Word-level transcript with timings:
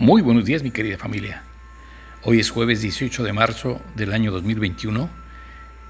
Muy 0.00 0.22
buenos 0.22 0.46
días 0.46 0.62
mi 0.62 0.70
querida 0.70 0.96
familia. 0.96 1.42
Hoy 2.22 2.40
es 2.40 2.48
jueves 2.48 2.80
18 2.80 3.22
de 3.22 3.34
marzo 3.34 3.82
del 3.96 4.14
año 4.14 4.32
2021 4.32 5.10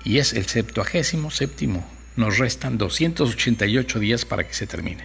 y 0.03 0.19
es 0.19 0.33
el 0.33 0.47
77 0.47 1.31
séptimo. 1.31 1.89
Nos 2.17 2.39
restan 2.39 2.77
288 2.77 4.01
días 4.01 4.25
para 4.25 4.45
que 4.45 4.53
se 4.53 4.67
termine. 4.67 5.05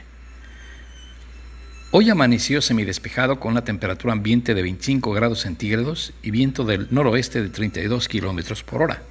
Hoy 1.92 2.10
amaneció 2.10 2.64
semidespejado 2.64 3.40
con 3.40 3.52
una 3.52 3.64
temperatura 3.64 4.12
ambiente 4.12 4.56
de 4.56 4.64
25 4.64 5.12
grados 5.12 5.42
centígrados 5.42 6.12
y 6.24 6.32
viento 6.32 6.66
del 6.66 6.88
noroeste 6.90 7.44
de 7.44 7.50
32 7.50 8.08
kilómetros 8.08 8.64
por 8.64 8.82
hora. 8.82 9.04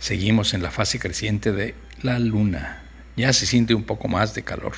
Seguimos 0.00 0.52
en 0.52 0.62
la 0.62 0.70
fase 0.70 0.98
creciente 0.98 1.50
de 1.50 1.74
la 2.02 2.18
luna. 2.18 2.82
Ya 3.16 3.32
se 3.32 3.46
siente 3.46 3.74
un 3.74 3.84
poco 3.84 4.08
más 4.08 4.34
de 4.34 4.42
calor. 4.42 4.74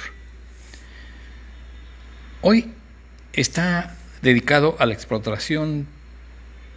Hoy 2.43 2.71
está 3.33 3.97
dedicado 4.25 4.75
a 4.79 4.87
la 4.87 4.95
explotación, 4.95 5.87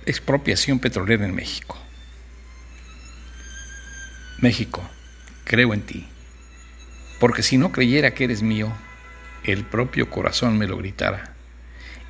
expropiación 0.05 0.79
petrolera 0.79 1.25
en 1.25 1.33
México. 1.33 1.77
México, 4.39 4.83
creo 5.45 5.73
en 5.73 5.81
ti, 5.81 6.05
porque 7.21 7.43
si 7.43 7.57
no 7.57 7.71
creyera 7.71 8.13
que 8.13 8.25
eres 8.25 8.43
mío, 8.43 8.71
el 9.45 9.63
propio 9.63 10.09
corazón 10.09 10.57
me 10.57 10.67
lo 10.67 10.77
gritara, 10.77 11.33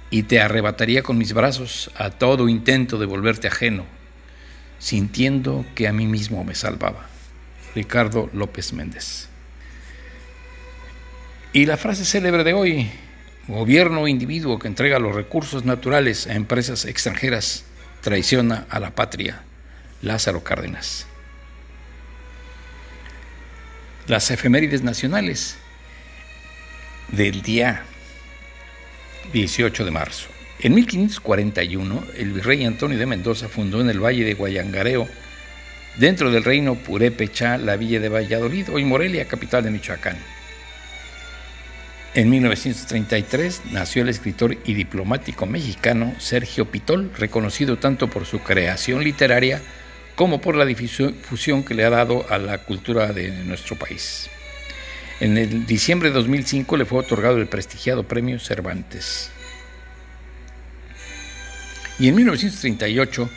y 0.10 0.24
te 0.24 0.42
arrebataría 0.42 1.04
con 1.04 1.20
mis 1.20 1.34
brazos 1.34 1.92
a 1.96 2.10
todo 2.10 2.50
intento 2.50 2.98
de 2.98 3.06
volverte 3.06 3.48
ajeno, 3.48 3.86
sintiendo 4.80 5.66
que 5.76 5.88
a 5.88 5.94
mí 5.94 6.08
mismo 6.08 6.44
me 6.44 6.56
salvaba. 6.56 7.08
Ricardo 7.76 8.28
López 8.34 8.74
Méndez. 8.74 9.30
Y 11.54 11.68
la 11.68 11.78
frase 11.78 12.06
célebre 12.06 12.44
de 12.44 12.54
hoy, 12.54 12.90
gobierno 13.48 14.02
o 14.02 14.08
individuo 14.08 14.60
que 14.60 14.68
entrega 14.68 15.00
los 15.00 15.16
recursos 15.16 15.66
naturales 15.66 16.28
a 16.28 16.34
empresas 16.34 16.86
extranjeras 16.86 17.64
traiciona 18.02 18.66
a 18.70 18.80
la 18.80 18.92
patria. 18.92 19.44
Lázaro 20.02 20.44
Cárdenas. 20.44 21.08
Las 24.08 24.30
efemérides 24.32 24.84
nacionales 24.84 25.58
del 27.12 27.42
día 27.42 27.84
18 29.34 29.86
de 29.86 29.92
marzo. 29.92 30.30
En 30.60 30.74
1541, 30.76 32.04
el 32.18 32.34
virrey 32.34 32.66
Antonio 32.66 32.98
de 32.98 33.06
Mendoza 33.06 33.48
fundó 33.48 33.82
en 33.82 33.90
el 33.90 34.04
valle 34.04 34.24
de 34.24 34.34
Guayangareo, 34.34 35.08
dentro 35.98 36.32
del 36.32 36.44
reino 36.44 36.76
Purépecha, 36.76 37.58
la 37.58 37.76
villa 37.76 38.00
de 38.00 38.10
Valladolid, 38.10 38.70
hoy 38.72 38.86
Morelia, 38.86 39.28
capital 39.28 39.64
de 39.64 39.72
Michoacán. 39.72 40.18
En 42.14 42.30
1933 42.30 43.62
nació 43.72 44.02
el 44.02 44.10
escritor 44.10 44.58
y 44.66 44.74
diplomático 44.74 45.46
mexicano 45.46 46.16
Sergio 46.18 46.66
Pitol, 46.66 47.12
reconocido 47.16 47.78
tanto 47.78 48.10
por 48.10 48.26
su 48.26 48.40
creación 48.40 49.04
literaria 49.04 49.62
como 50.16 50.42
por 50.42 50.56
la 50.56 50.66
difusión 50.66 51.64
que 51.64 51.76
le 51.76 51.86
ha 51.86 51.92
dado 51.92 52.26
a 52.30 52.40
la 52.40 52.58
cultura 52.60 53.14
de 53.14 53.30
nuestro 53.44 53.76
país. 53.76 54.30
En 55.20 55.38
el 55.38 55.66
diciembre 55.68 56.10
de 56.10 56.16
2005 56.16 56.78
le 56.78 56.86
fue 56.86 57.00
otorgado 57.00 57.38
el 57.38 57.48
prestigiado 57.48 58.04
premio 58.04 58.40
Cervantes. 58.40 59.32
Y 62.00 62.08
en 62.08 62.16
1938, 62.16 63.30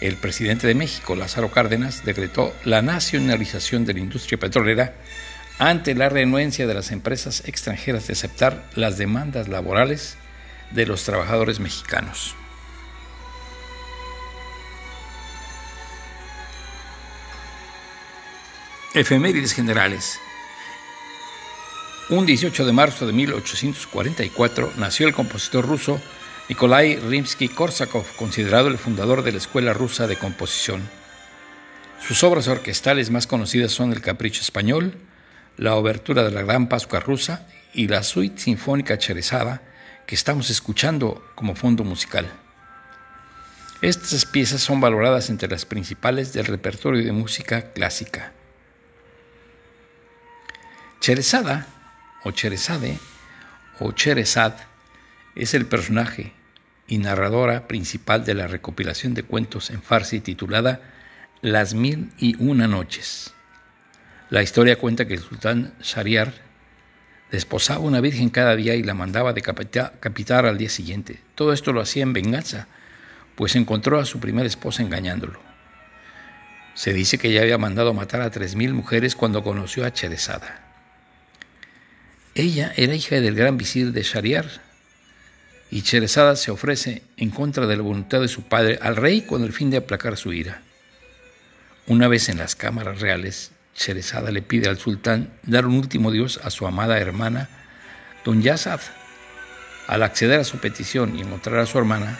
el 0.00 0.16
presidente 0.16 0.66
de 0.66 0.74
México, 0.74 1.14
Lázaro 1.14 1.50
Cárdenas, 1.50 2.04
decretó 2.04 2.54
la 2.64 2.82
nacionalización 2.82 3.84
de 3.84 3.94
la 3.94 4.00
industria 4.00 4.38
petrolera 4.38 4.94
ante 5.58 5.94
la 5.94 6.08
renuencia 6.08 6.66
de 6.66 6.74
las 6.74 6.92
empresas 6.92 7.42
extranjeras 7.46 8.06
de 8.06 8.12
aceptar 8.12 8.62
las 8.74 8.98
demandas 8.98 9.48
laborales 9.48 10.16
de 10.70 10.86
los 10.86 11.04
trabajadores 11.04 11.60
mexicanos. 11.60 12.34
Efemérides 18.94 19.52
generales. 19.52 20.18
Un 22.08 22.24
18 22.24 22.64
de 22.64 22.72
marzo 22.72 23.06
de 23.06 23.12
1844 23.12 24.72
nació 24.76 25.06
el 25.06 25.14
compositor 25.14 25.66
ruso 25.66 26.00
Nikolai 26.48 26.96
Rimsky-Korsakov, 27.00 28.04
considerado 28.16 28.68
el 28.68 28.78
fundador 28.78 29.22
de 29.22 29.32
la 29.32 29.38
Escuela 29.38 29.72
Rusa 29.72 30.06
de 30.06 30.16
Composición. 30.16 30.88
Sus 32.06 32.22
obras 32.22 32.46
orquestales 32.46 33.10
más 33.10 33.26
conocidas 33.26 33.72
son 33.72 33.92
El 33.92 34.00
Capricho 34.00 34.42
Español, 34.42 34.96
la 35.56 35.74
obertura 35.74 36.22
de 36.22 36.30
la 36.30 36.42
Gran 36.42 36.68
Pascua 36.68 37.00
Rusa 37.00 37.46
y 37.72 37.88
la 37.88 38.02
suite 38.02 38.40
sinfónica 38.40 38.98
Cherezada 38.98 39.62
que 40.06 40.14
estamos 40.14 40.50
escuchando 40.50 41.24
como 41.34 41.54
fondo 41.54 41.84
musical. 41.84 42.26
Estas 43.82 44.24
piezas 44.24 44.62
son 44.62 44.80
valoradas 44.80 45.28
entre 45.30 45.48
las 45.48 45.66
principales 45.66 46.32
del 46.32 46.46
repertorio 46.46 47.04
de 47.04 47.12
música 47.12 47.72
clásica. 47.72 48.32
Cherezada 51.00 51.66
o 52.24 52.30
Cherezade 52.30 52.98
o 53.78 53.92
Cherezad 53.92 54.54
es 55.34 55.54
el 55.54 55.66
personaje 55.66 56.32
y 56.88 56.98
narradora 56.98 57.68
principal 57.68 58.24
de 58.24 58.34
la 58.34 58.46
recopilación 58.46 59.14
de 59.14 59.22
cuentos 59.22 59.70
en 59.70 59.82
farsi 59.82 60.20
titulada 60.20 60.80
Las 61.42 61.74
Mil 61.74 62.12
y 62.18 62.36
Una 62.42 62.66
Noches. 62.66 63.35
La 64.28 64.42
historia 64.42 64.76
cuenta 64.76 65.06
que 65.06 65.14
el 65.14 65.20
sultán 65.20 65.72
Shariar 65.80 66.34
desposaba 67.30 67.80
una 67.80 68.00
virgen 68.00 68.28
cada 68.28 68.56
día 68.56 68.74
y 68.74 68.82
la 68.82 68.94
mandaba 68.94 69.32
decapitar 69.32 70.46
al 70.46 70.58
día 70.58 70.68
siguiente. 70.68 71.20
Todo 71.34 71.52
esto 71.52 71.72
lo 71.72 71.80
hacía 71.80 72.02
en 72.02 72.12
venganza, 72.12 72.66
pues 73.36 73.54
encontró 73.54 74.00
a 74.00 74.04
su 74.04 74.18
primera 74.18 74.48
esposa 74.48 74.82
engañándolo. 74.82 75.40
Se 76.74 76.92
dice 76.92 77.18
que 77.18 77.32
ya 77.32 77.42
había 77.42 77.56
mandado 77.56 77.94
matar 77.94 78.20
a 78.20 78.30
tres 78.30 78.56
mil 78.56 78.74
mujeres 78.74 79.14
cuando 79.14 79.44
conoció 79.44 79.84
a 79.84 79.92
Cherezada. 79.92 80.60
Ella 82.34 82.72
era 82.76 82.94
hija 82.94 83.20
del 83.20 83.34
gran 83.34 83.56
visir 83.56 83.92
de 83.92 84.02
Shariar, 84.02 84.46
y 85.70 85.82
Cherezada 85.82 86.36
se 86.36 86.50
ofrece 86.50 87.02
en 87.16 87.30
contra 87.30 87.66
de 87.66 87.76
la 87.76 87.82
voluntad 87.82 88.20
de 88.20 88.28
su 88.28 88.42
padre 88.42 88.78
al 88.82 88.96
rey 88.96 89.22
con 89.22 89.42
el 89.42 89.52
fin 89.52 89.70
de 89.70 89.78
aplacar 89.78 90.16
su 90.16 90.32
ira. 90.32 90.62
Una 91.86 92.08
vez 92.08 92.28
en 92.28 92.38
las 92.38 92.54
cámaras 92.56 93.00
reales, 93.00 93.52
Cherezada 93.76 94.30
le 94.30 94.42
pide 94.42 94.68
al 94.68 94.78
sultán 94.78 95.30
dar 95.42 95.66
un 95.66 95.74
último 95.74 96.10
dios 96.10 96.40
a 96.42 96.50
su 96.50 96.66
amada 96.66 96.98
hermana, 96.98 97.48
Don 98.24 98.42
Yazad. 98.42 98.80
Al 99.86 100.02
acceder 100.02 100.40
a 100.40 100.44
su 100.44 100.58
petición 100.58 101.16
y 101.16 101.20
encontrar 101.20 101.60
a 101.60 101.66
su 101.66 101.78
hermana, 101.78 102.18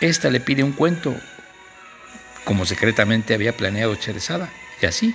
ésta 0.00 0.30
le 0.30 0.40
pide 0.40 0.64
un 0.64 0.72
cuento, 0.72 1.14
como 2.44 2.66
secretamente 2.66 3.34
había 3.34 3.56
planeado 3.56 3.94
Cherezada, 3.94 4.50
y 4.82 4.86
así, 4.86 5.14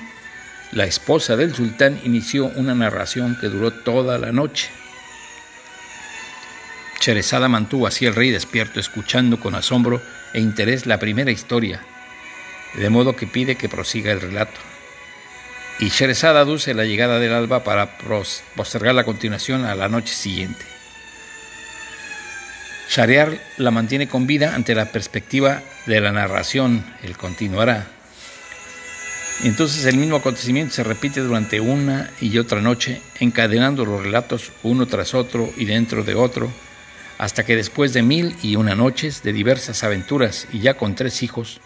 la 0.72 0.86
esposa 0.86 1.36
del 1.36 1.54
sultán 1.54 2.00
inició 2.04 2.46
una 2.46 2.76
narración 2.76 3.38
que 3.42 3.48
duró 3.48 3.72
toda 3.72 4.18
la 4.20 4.32
noche. 4.32 4.70
Cherezada 7.00 7.50
mantuvo 7.50 7.88
así 7.88 8.06
al 8.06 8.16
rey 8.16 8.30
despierto, 8.30 8.80
escuchando 8.80 9.40
con 9.40 9.56
asombro 9.56 10.02
e 10.34 10.40
interés 10.40 10.86
la 10.86 11.00
primera 11.00 11.32
historia, 11.32 11.82
de 12.76 12.90
modo 12.90 13.16
que 13.16 13.26
pide 13.26 13.56
que 13.56 13.68
prosiga 13.68 14.12
el 14.12 14.22
relato 14.22 14.69
y 15.80 15.90
Sheresad 15.90 16.38
aduce 16.38 16.74
la 16.74 16.86
llegada 16.86 17.20
del 17.20 17.34
alba 17.34 17.64
para 17.64 17.98
postergar 18.56 18.96
la 18.96 19.06
continuación 19.06 19.66
a 19.66 19.76
la 19.76 19.88
noche 19.88 20.14
siguiente. 20.14 20.66
Shariar 22.90 23.40
la 23.58 23.72
mantiene 23.72 24.10
con 24.10 24.28
vida 24.28 24.56
ante 24.56 24.76
la 24.76 24.92
perspectiva 24.92 25.62
de 25.86 26.02
la 26.02 26.12
narración, 26.12 26.84
el 27.04 27.16
continuará. 27.16 27.88
Entonces 29.44 29.86
el 29.86 29.96
mismo 29.96 30.18
acontecimiento 30.18 30.74
se 30.74 30.84
repite 30.84 31.22
durante 31.22 31.62
una 31.62 32.10
y 32.20 32.38
otra 32.40 32.60
noche, 32.62 33.02
encadenando 33.20 33.86
los 33.86 34.04
relatos 34.04 34.52
uno 34.64 34.86
tras 34.86 35.14
otro 35.14 35.50
y 35.56 35.64
dentro 35.64 36.04
de 36.04 36.16
otro, 36.16 36.52
hasta 37.20 37.46
que 37.46 37.56
después 37.56 37.94
de 37.94 38.02
mil 38.02 38.36
y 38.42 38.58
una 38.58 38.76
noches 38.76 39.24
de 39.24 39.32
diversas 39.32 39.84
aventuras 39.84 40.48
y 40.52 40.60
ya 40.60 40.74
con 40.74 40.96
tres 40.96 41.24
hijos, 41.24 41.62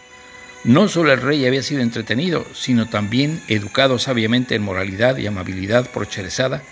no 0.64 0.88
solo 0.88 1.12
el 1.12 1.22
rey 1.22 1.46
había 1.46 1.64
sido 1.64 1.82
entretenido, 1.82 2.46
sino 2.54 2.88
también 2.88 3.42
educado 3.48 4.00
sabiamente 4.00 4.56
en 4.56 4.64
moralidad 4.64 5.18
y 5.18 5.28
amabilidad 5.28 5.90
por 5.90 6.08
Cherezada, 6.08 6.64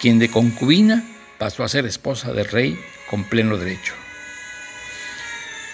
quien 0.00 0.18
de 0.18 0.30
concubina 0.30 1.04
pasó 1.38 1.62
a 1.62 1.68
ser 1.68 1.86
esposa 1.86 2.32
del 2.32 2.46
rey 2.46 2.78
con 3.08 3.24
pleno 3.24 3.58
derecho. 3.58 3.94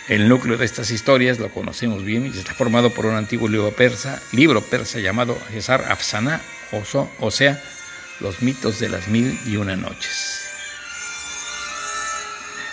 El 0.09 0.29
núcleo 0.29 0.57
de 0.57 0.65
estas 0.65 0.91
historias 0.91 1.39
lo 1.39 1.49
conocemos 1.51 2.05
bien 2.05 2.27
y 2.27 2.39
está 2.39 2.55
formado 2.55 2.91
por 2.91 3.07
un 3.07 3.15
antiguo 3.15 3.49
libro 3.49 3.73
persa, 3.73 4.21
libro 4.33 4.61
persa 4.61 5.01
llamado 5.01 5.37
Cesar 5.51 5.87
Afsaná, 5.91 6.41
o 7.21 7.31
sea, 7.31 7.61
los 8.21 8.43
mitos 8.43 8.79
de 8.79 8.89
las 8.89 9.09
mil 9.09 9.39
y 9.47 9.57
una 9.57 9.77
noches. 9.77 10.43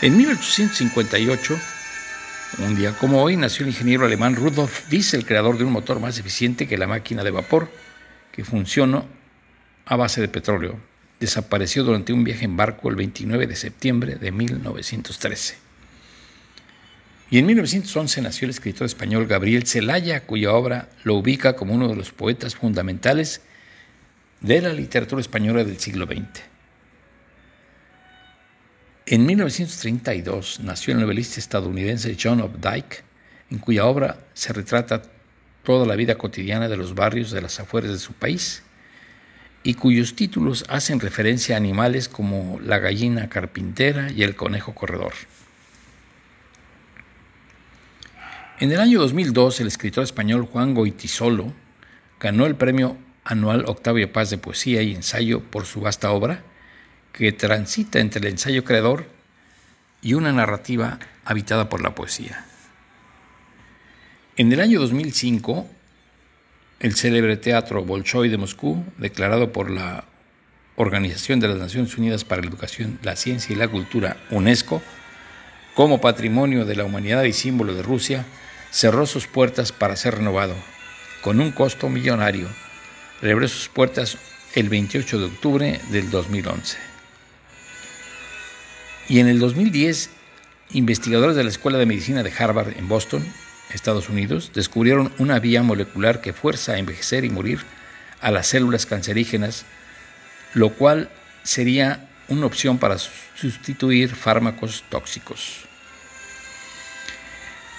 En 0.02 0.18
1858, 0.18 1.60
un 2.60 2.76
día 2.76 2.96
como 2.98 3.22
hoy 3.22 3.36
nació 3.36 3.64
el 3.64 3.72
ingeniero 3.72 4.06
alemán 4.06 4.36
Rudolf 4.36 4.88
Diesel, 4.90 5.26
creador 5.26 5.58
de 5.58 5.64
un 5.64 5.72
motor 5.72 6.00
más 6.00 6.20
eficiente 6.20 6.68
que 6.68 6.78
la 6.78 6.88
máquina 6.88 7.24
de 7.24 7.32
vapor, 7.32 7.70
que 8.32 8.44
funciona 8.44 9.04
a 9.86 9.96
base 9.96 10.22
de 10.22 10.28
petróleo. 10.28 10.78
desapareció 11.20 11.86
durante 11.86 12.12
un 12.12 12.26
viaje 12.26 12.44
en 12.44 12.58
barco 12.58 12.90
el 12.90 12.96
29 12.98 13.48
de 13.48 13.56
septiembre 13.56 14.16
de 14.16 14.32
1913. 14.32 15.56
Y 17.30 17.38
en 17.38 17.46
1911 17.46 18.22
nació 18.22 18.46
el 18.46 18.50
escritor 18.50 18.86
español 18.86 19.26
Gabriel 19.26 19.66
Celaya, 19.66 20.26
cuya 20.26 20.52
obra 20.52 20.90
lo 21.04 21.16
ubica 21.16 21.56
como 21.56 21.74
uno 21.74 21.88
de 21.88 21.96
los 21.96 22.12
poetas 22.12 22.56
fundamentales 22.56 23.42
de 24.42 24.62
la 24.62 24.74
literatura 24.74 25.22
española 25.22 25.64
del 25.64 25.80
siglo 25.80 26.06
XX. 26.06 26.53
En 29.06 29.26
1932 29.26 30.62
nació 30.62 30.94
el 30.94 31.02
novelista 31.02 31.38
estadounidense 31.38 32.16
John 32.22 32.40
Updike, 32.42 33.04
en 33.52 33.58
cuya 33.58 33.86
obra 33.86 34.18
se 34.34 34.54
retrata 34.54 35.02
toda 35.64 35.86
la 35.86 35.98
vida 35.98 36.16
cotidiana 36.16 36.70
de 36.70 36.78
los 36.78 36.96
barrios 36.96 37.32
de 37.32 37.42
las 37.42 37.60
afueras 37.60 37.92
de 37.92 38.00
su 38.00 38.14
país 38.14 38.64
y 39.62 39.74
cuyos 39.74 40.16
títulos 40.16 40.64
hacen 40.70 41.02
referencia 41.02 41.56
a 41.56 41.58
animales 41.58 42.08
como 42.08 42.62
la 42.62 42.80
gallina 42.80 43.28
carpintera 43.28 44.10
y 44.10 44.24
el 44.24 44.38
conejo 44.38 44.74
corredor. 44.74 45.14
En 48.62 48.72
el 48.72 48.80
año 48.80 49.02
2002, 49.02 49.60
el 49.60 49.68
escritor 49.68 50.06
español 50.06 50.46
Juan 50.46 50.74
Goitisolo 50.74 51.52
ganó 52.22 52.46
el 52.46 52.56
premio 52.56 52.96
anual 53.26 53.66
Octavio 53.68 54.14
Paz 54.14 54.30
de 54.30 54.38
Poesía 54.38 54.82
y 54.82 54.96
Ensayo 54.96 55.42
por 55.42 55.66
su 55.66 55.82
vasta 55.82 56.12
obra, 56.12 56.44
que 57.14 57.32
transita 57.32 58.00
entre 58.00 58.20
el 58.20 58.28
ensayo 58.28 58.64
creador 58.64 59.06
y 60.02 60.16
una 60.16 60.34
narrativa 60.34 61.00
habitada 61.24 61.70
por 61.70 61.82
la 61.82 61.96
poesía. 61.96 62.46
En 64.36 64.52
el 64.52 64.60
año 64.60 64.80
2005, 64.80 65.70
el 66.80 66.96
célebre 66.96 67.38
Teatro 67.38 67.86
Bolshoi 67.86 68.30
de 68.30 68.38
Moscú, 68.38 68.84
declarado 68.98 69.54
por 69.54 69.70
la 69.70 70.06
Organización 70.76 71.40
de 71.40 71.48
las 71.48 71.58
Naciones 71.58 71.96
Unidas 71.98 72.26
para 72.26 72.42
la 72.42 72.48
Educación, 72.48 73.00
la 73.04 73.16
Ciencia 73.16 73.54
y 73.54 73.58
la 73.58 73.68
Cultura, 73.68 74.18
UNESCO, 74.32 74.82
como 75.76 76.02
patrimonio 76.02 76.66
de 76.66 76.76
la 76.76 76.84
humanidad 76.84 77.24
y 77.24 77.34
símbolo 77.34 77.76
de 77.76 77.84
Rusia, 77.84 78.26
cerró 78.72 79.06
sus 79.06 79.28
puertas 79.28 79.72
para 79.72 79.96
ser 79.96 80.16
renovado. 80.16 80.56
Con 81.22 81.40
un 81.40 81.52
costo 81.52 81.90
millonario, 81.90 82.48
reabrió 83.22 83.48
sus 83.48 83.70
puertas 83.70 84.18
el 84.56 84.68
28 84.70 85.20
de 85.20 85.26
octubre 85.26 85.80
del 85.92 86.10
2011. 86.10 86.93
Y 89.10 89.20
en 89.20 89.28
el 89.28 89.40
2010, 89.40 90.10
investigadores 90.72 91.36
de 91.36 91.44
la 91.44 91.50
Escuela 91.50 91.78
de 91.78 91.86
Medicina 91.86 92.24
de 92.24 92.32
Harvard 92.38 92.78
en 92.78 92.88
Boston 92.88 93.26
Estados 93.72 94.10
Unidos, 94.10 94.52
descubrieron 94.54 95.12
una 95.18 95.40
vía 95.40 95.64
molecular 95.64 96.22
que 96.22 96.34
fuerza 96.34 96.74
a 96.74 96.78
envejecer 96.78 97.26
y 97.26 97.30
morir 97.30 97.60
a 98.22 98.32
las 98.32 98.48
células 98.48 98.86
cancerígenas, 98.86 99.66
lo 100.54 100.70
cual 100.74 101.10
sería 101.44 102.10
una 102.30 102.46
opción 102.46 102.78
para 102.78 102.98
sustituir 102.98 104.16
fármacos 104.16 104.84
tóxicos. 104.90 105.66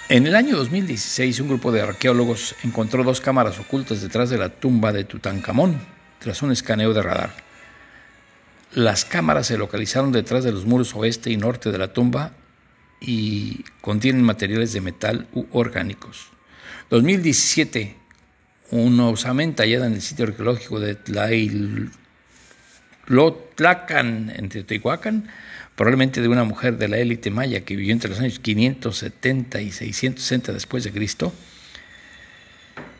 En 0.07 0.27
el 0.27 0.35
año 0.35 0.55
2016, 0.55 1.39
un 1.39 1.47
grupo 1.47 1.71
de 1.71 1.81
arqueólogos 1.81 2.55
encontró 2.63 3.03
dos 3.03 3.21
cámaras 3.21 3.57
ocultas 3.57 4.01
detrás 4.01 4.29
de 4.29 4.37
la 4.37 4.49
tumba 4.49 4.93
de 4.93 5.03
Tutankamón, 5.03 5.79
tras 6.19 6.43
un 6.43 6.51
escaneo 6.51 6.93
de 6.93 7.01
radar. 7.01 7.44
Las 8.75 9.05
cámaras 9.05 9.47
se 9.47 9.57
localizaron 9.57 10.11
detrás 10.11 10.43
de 10.43 10.51
los 10.51 10.65
muros 10.65 10.93
oeste 10.95 11.31
y 11.31 11.37
norte 11.37 11.71
de 11.71 11.77
la 11.77 11.93
tumba 11.93 12.33
y 12.99 13.63
contienen 13.79 14.21
materiales 14.21 14.73
de 14.73 14.81
metal 14.81 15.29
u 15.31 15.45
orgánicos. 15.53 16.27
2017, 16.89 17.95
una 18.71 19.07
osamenta 19.07 19.63
hallada 19.63 19.87
en 19.87 19.93
el 19.93 20.01
sitio 20.01 20.25
arqueológico 20.25 20.81
de 20.81 20.95
Tlacan, 23.55 24.33
en 24.35 24.49
Teotihuacán, 24.49 25.29
probablemente 25.77 26.21
de 26.21 26.27
una 26.27 26.43
mujer 26.43 26.77
de 26.77 26.89
la 26.89 26.97
élite 26.97 27.31
maya 27.31 27.63
que 27.63 27.77
vivió 27.77 27.93
entre 27.93 28.09
los 28.09 28.19
años 28.19 28.39
570 28.39 29.61
y 29.61 29.71
660 29.71 30.51
después 30.51 30.83
de 30.83 30.91
Cristo, 30.91 31.31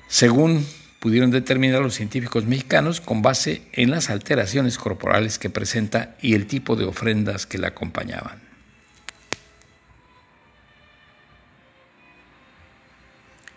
según 0.07 0.65
pudieron 1.05 1.29
determinar 1.29 1.83
los 1.83 1.93
científicos 1.93 2.45
mexicanos 2.45 2.99
con 2.99 3.21
base 3.21 3.61
en 3.73 3.91
las 3.91 4.09
alteraciones 4.09 4.79
corporales 4.79 5.37
que 5.37 5.51
presenta 5.51 6.15
y 6.19 6.33
el 6.33 6.47
tipo 6.47 6.75
de 6.75 6.85
ofrendas 6.85 7.45
que 7.45 7.59
la 7.59 7.67
acompañaban. 7.67 8.41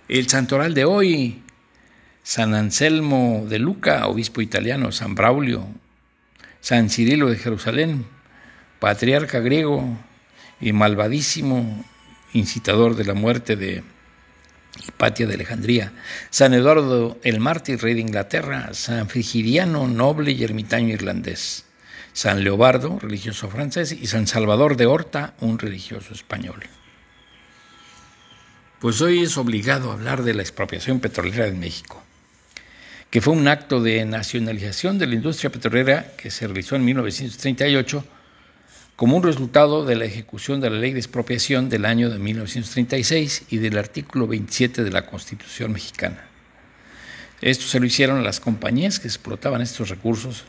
El 0.08 0.28
santoral 0.28 0.74
de 0.74 0.84
hoy, 0.84 1.42
San 2.22 2.52
Anselmo 2.52 3.46
de 3.48 3.58
Luca, 3.58 4.06
obispo 4.08 4.42
italiano, 4.42 4.92
San 4.92 5.14
Braulio, 5.14 5.66
San 6.60 6.90
Cirilo 6.90 7.30
de 7.30 7.38
Jerusalén, 7.38 8.04
patriarca 8.78 9.40
griego 9.40 9.96
y 10.60 10.74
malvadísimo 10.74 11.82
incitador 12.34 12.94
de 12.94 13.06
la 13.06 13.14
muerte 13.14 13.56
de 13.56 13.84
Hipatia 14.86 15.26
de 15.26 15.34
Alejandría, 15.34 15.92
San 16.30 16.54
Eduardo 16.54 17.18
el 17.24 17.40
mártir, 17.40 17.80
rey 17.80 17.94
de 17.94 18.00
Inglaterra, 18.00 18.70
San 18.72 19.08
Frigiriano, 19.08 19.88
noble 19.88 20.32
y 20.32 20.44
ermitaño 20.44 20.94
irlandés, 20.94 21.64
San 22.12 22.44
Leobardo, 22.44 22.98
religioso 22.98 23.48
francés, 23.48 23.92
y 23.92 24.06
San 24.06 24.26
Salvador 24.26 24.76
de 24.76 24.86
Horta, 24.86 25.34
un 25.40 25.58
religioso 25.58 26.12
español. 26.12 26.62
Pues 28.80 29.00
hoy 29.00 29.22
es 29.22 29.36
obligado 29.36 29.90
hablar 29.90 30.22
de 30.22 30.34
la 30.34 30.42
expropiación 30.42 31.00
petrolera 31.00 31.46
en 31.46 31.58
México, 31.58 32.02
que 33.10 33.20
fue 33.20 33.34
un 33.34 33.48
acto 33.48 33.82
de 33.82 34.04
nacionalización 34.04 34.98
de 34.98 35.06
la 35.06 35.14
industria 35.14 35.50
petrolera 35.50 36.12
que 36.16 36.30
se 36.30 36.46
realizó 36.46 36.76
en 36.76 36.84
1938 36.84 38.04
como 38.98 39.16
un 39.16 39.22
resultado 39.22 39.84
de 39.84 39.94
la 39.94 40.06
ejecución 40.06 40.60
de 40.60 40.70
la 40.70 40.76
ley 40.76 40.92
de 40.92 40.98
expropiación 40.98 41.68
del 41.68 41.84
año 41.84 42.10
de 42.10 42.18
1936 42.18 43.44
y 43.48 43.58
del 43.58 43.78
artículo 43.78 44.26
27 44.26 44.82
de 44.82 44.90
la 44.90 45.06
Constitución 45.06 45.72
mexicana. 45.72 46.26
Esto 47.40 47.66
se 47.66 47.78
lo 47.78 47.86
hicieron 47.86 48.18
a 48.18 48.22
las 48.22 48.40
compañías 48.40 48.98
que 48.98 49.06
explotaban 49.06 49.62
estos 49.62 49.88
recursos 49.88 50.46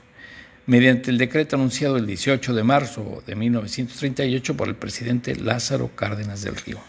mediante 0.66 1.12
el 1.12 1.20
decreto 1.20 1.58
anunciado 1.58 1.98
el 1.98 2.08
18 2.08 2.56
de 2.56 2.64
marzo 2.64 3.22
de 3.28 3.36
1938 3.36 4.58
por 4.58 4.68
el 4.68 4.76
presidente 4.76 5.36
Lázaro 5.36 5.92
Cárdenas 5.96 6.42
del 6.42 6.56
Río. 6.56 6.80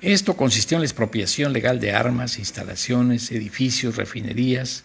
Esto 0.00 0.36
consistió 0.36 0.76
en 0.76 0.82
la 0.82 0.86
expropiación 0.86 1.52
legal 1.52 1.80
de 1.80 1.94
armas, 1.94 2.38
instalaciones, 2.38 3.32
edificios, 3.32 3.96
refinerías, 3.96 4.84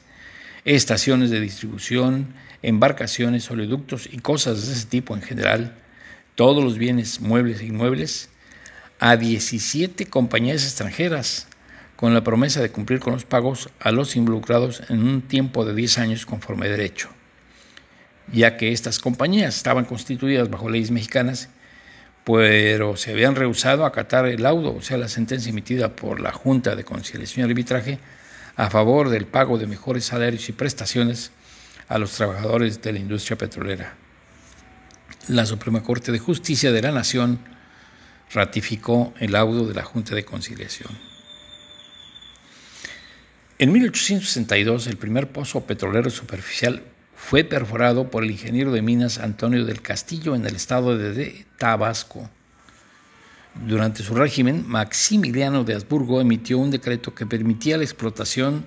estaciones 0.66 1.30
de 1.30 1.40
distribución, 1.40 2.34
embarcaciones, 2.64 3.50
oleoductos 3.52 4.10
y 4.12 4.18
cosas 4.18 4.66
de 4.66 4.74
ese 4.74 4.88
tipo 4.88 5.16
en 5.16 5.22
general, 5.22 5.76
todos 6.36 6.64
los 6.64 6.78
bienes 6.78 7.22
muebles 7.22 7.62
e 7.62 7.66
inmuebles, 7.66 8.30
a 9.00 9.18
17 9.18 10.08
compañías 10.08 10.64
extranjeras, 10.64 11.48
con 11.96 12.14
la 12.14 12.24
promesa 12.24 12.62
de 12.62 12.72
cumplir 12.72 13.00
con 13.00 13.14
los 13.14 13.26
pagos 13.26 13.70
a 13.80 13.92
los 13.92 14.16
involucrados 14.16 14.82
en 14.90 15.04
un 15.04 15.22
tiempo 15.22 15.64
de 15.64 15.76
10 15.76 16.00
años 16.00 16.26
conforme 16.26 16.68
derecho, 16.68 17.10
ya 18.32 18.58
que 18.58 18.72
estas 18.72 18.98
compañías 18.98 19.56
estaban 19.56 19.86
constituidas 19.86 20.50
bajo 20.50 20.70
leyes 20.70 20.90
mexicanas 20.90 21.50
pero 22.24 22.96
se 22.96 23.12
habían 23.12 23.36
rehusado 23.36 23.84
a 23.84 23.90
acatar 23.90 24.26
el 24.28 24.44
laudo, 24.44 24.76
o 24.76 24.82
sea, 24.82 24.98
la 24.98 25.10
sentencia 25.10 25.50
emitida 25.50 25.96
por 25.96 26.20
la 26.20 26.32
Junta 26.32 26.76
de 26.76 26.84
Conciliación 26.84 27.46
y 27.46 27.50
Arbitraje 27.50 28.00
a 28.56 28.70
favor 28.70 29.10
del 29.10 29.26
pago 29.26 29.58
de 29.58 29.68
mejores 29.68 30.06
salarios 30.06 30.48
y 30.48 30.54
prestaciones 30.54 31.32
a 31.94 32.00
los 32.00 32.14
trabajadores 32.14 32.82
de 32.82 32.92
la 32.92 32.98
industria 32.98 33.38
petrolera. 33.38 33.94
La 35.28 35.46
Suprema 35.46 35.84
Corte 35.84 36.12
de 36.12 36.18
Justicia 36.18 36.72
de 36.72 36.82
la 36.82 36.92
Nación 36.92 37.38
ratificó 38.34 39.14
el 39.20 39.34
laudo 39.34 39.68
de 39.68 39.76
la 39.76 39.84
Junta 39.84 40.16
de 40.16 40.26
Conciliación. 40.26 40.90
En 43.60 43.72
1862, 43.72 44.88
el 44.88 44.98
primer 44.98 45.32
pozo 45.32 45.68
petrolero 45.68 46.10
superficial 46.10 46.82
fue 47.16 47.44
perforado 47.44 48.10
por 48.10 48.24
el 48.24 48.32
ingeniero 48.32 48.72
de 48.72 48.82
minas 48.82 49.20
Antonio 49.20 49.64
del 49.64 49.84
Castillo 49.84 50.34
en 50.34 50.48
el 50.48 50.56
estado 50.56 50.98
de 50.98 51.46
Tabasco. 51.60 52.28
Durante 53.68 54.02
su 54.02 54.16
régimen, 54.16 54.68
Maximiliano 54.68 55.64
de 55.64 55.76
Habsburgo 55.76 56.20
emitió 56.20 56.58
un 56.58 56.72
decreto 56.72 57.14
que 57.14 57.28
permitía 57.28 57.78
la 57.78 57.84
explotación 57.84 58.66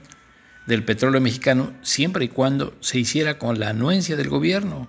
del 0.67 0.85
petróleo 0.85 1.21
mexicano 1.21 1.73
siempre 1.83 2.25
y 2.25 2.29
cuando 2.29 2.77
se 2.81 2.99
hiciera 2.99 3.39
con 3.39 3.59
la 3.59 3.71
anuencia 3.71 4.17
del 4.17 4.29
gobierno. 4.29 4.89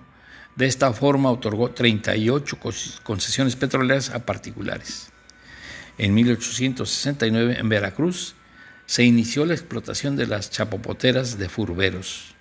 De 0.56 0.66
esta 0.66 0.92
forma 0.92 1.30
otorgó 1.30 1.70
38 1.70 2.58
concesiones 3.04 3.54
petroleras 3.54 4.10
a 4.10 4.26
particulares. 4.26 5.10
En 5.98 6.14
1869, 6.14 7.56
en 7.58 7.68
Veracruz, 7.68 8.34
se 8.86 9.04
inició 9.04 9.44
la 9.44 9.54
explotación 9.54 10.16
de 10.16 10.26
las 10.26 10.50
chapopoteras 10.50 11.38
de 11.38 11.48
Furberos. 11.48 12.34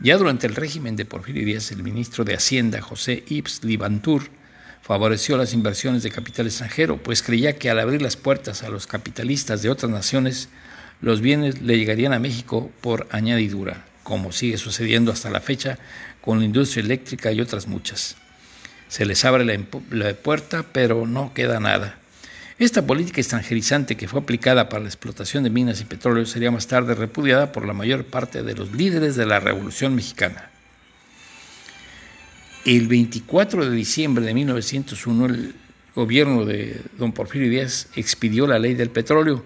Ya 0.00 0.16
durante 0.16 0.46
el 0.46 0.54
régimen 0.54 0.96
de 0.96 1.04
Porfirio 1.04 1.44
Díaz, 1.44 1.72
el 1.72 1.82
ministro 1.82 2.24
de 2.24 2.34
Hacienda, 2.34 2.80
José 2.80 3.24
Ibs 3.28 3.64
Libantur, 3.64 4.30
favoreció 4.80 5.36
las 5.36 5.52
inversiones 5.52 6.02
de 6.02 6.10
capital 6.10 6.46
extranjero, 6.46 7.02
pues 7.02 7.22
creía 7.22 7.58
que 7.58 7.68
al 7.68 7.80
abrir 7.80 8.00
las 8.00 8.16
puertas 8.16 8.62
a 8.62 8.68
los 8.68 8.86
capitalistas 8.86 9.60
de 9.60 9.70
otras 9.70 9.90
naciones, 9.90 10.48
los 11.00 11.20
bienes 11.20 11.60
le 11.62 11.78
llegarían 11.78 12.12
a 12.12 12.18
México 12.18 12.70
por 12.80 13.06
añadidura, 13.10 13.84
como 14.02 14.32
sigue 14.32 14.58
sucediendo 14.58 15.12
hasta 15.12 15.30
la 15.30 15.40
fecha 15.40 15.78
con 16.20 16.40
la 16.40 16.44
industria 16.44 16.84
eléctrica 16.84 17.32
y 17.32 17.40
otras 17.40 17.66
muchas. 17.68 18.16
Se 18.88 19.04
les 19.04 19.24
abre 19.24 19.44
la, 19.44 20.14
puerta, 20.14 20.64
pero 20.72 21.06
no 21.06 21.32
queda 21.34 21.60
nada. 21.60 21.98
Esta 22.58 22.86
política 22.86 23.20
extranjerizante 23.20 23.96
que 23.96 24.08
fue 24.08 24.20
aplicada 24.20 24.68
para 24.68 24.82
la 24.82 24.88
explotación 24.88 25.44
de 25.44 25.50
minas 25.50 25.80
y 25.80 25.84
petróleo 25.84 26.26
sería 26.26 26.50
más 26.50 26.66
tarde 26.66 26.94
repudiada 26.94 27.52
por 27.52 27.66
la 27.66 27.72
mayor 27.72 28.04
parte 28.04 28.42
de 28.42 28.54
los 28.54 28.72
líderes 28.72 29.14
de 29.14 29.26
la 29.26 29.38
Revolución 29.38 29.94
Mexicana. 29.94 30.50
El 32.64 32.88
24 32.88 33.70
de 33.70 33.76
diciembre 33.76 34.24
de 34.24 34.34
1901, 34.34 35.26
el 35.26 35.54
gobierno 35.94 36.44
de 36.44 36.80
don 36.98 37.12
Porfirio 37.12 37.48
Díaz 37.48 37.88
expidió 37.94 38.46
la 38.46 38.58
ley 38.58 38.74
del 38.74 38.90
petróleo. 38.90 39.44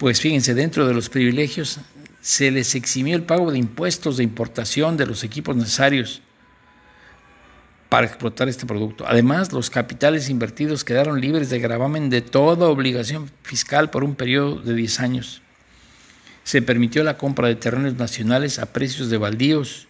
Pues 0.00 0.18
fíjense, 0.18 0.54
dentro 0.54 0.88
de 0.88 0.94
los 0.94 1.10
privilegios 1.10 1.78
se 2.22 2.50
les 2.50 2.74
eximió 2.74 3.14
el 3.14 3.22
pago 3.22 3.52
de 3.52 3.58
impuestos 3.58 4.16
de 4.16 4.22
importación 4.22 4.96
de 4.96 5.04
los 5.04 5.24
equipos 5.24 5.54
necesarios 5.54 6.22
para 7.90 8.06
explotar 8.06 8.48
este 8.48 8.64
producto. 8.64 9.04
Además, 9.06 9.52
los 9.52 9.68
capitales 9.68 10.30
invertidos 10.30 10.84
quedaron 10.84 11.20
libres 11.20 11.50
de 11.50 11.58
gravamen 11.58 12.08
de 12.08 12.22
toda 12.22 12.68
obligación 12.68 13.30
fiscal 13.42 13.90
por 13.90 14.02
un 14.02 14.14
periodo 14.14 14.62
de 14.62 14.72
10 14.72 15.00
años. 15.00 15.42
Se 16.44 16.62
permitió 16.62 17.04
la 17.04 17.18
compra 17.18 17.48
de 17.48 17.56
terrenos 17.56 17.96
nacionales 17.96 18.58
a 18.58 18.72
precios 18.72 19.10
de 19.10 19.18
baldíos, 19.18 19.86